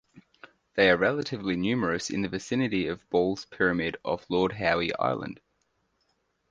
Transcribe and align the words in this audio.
They 0.73 0.89
are 0.89 0.97
relatively 0.97 1.55
numerous 1.55 2.09
in 2.09 2.23
the 2.23 2.27
vicinity 2.27 2.87
of 2.87 3.07
Balls 3.11 3.45
Pyramid 3.45 3.97
off 4.03 4.25
Lord 4.31 4.53
Howe 4.53 4.81
Island. 4.97 5.39